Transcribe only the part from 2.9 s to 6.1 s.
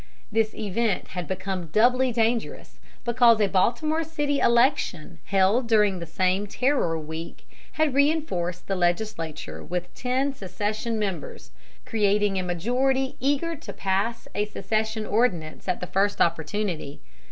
because a Baltimore city election held during the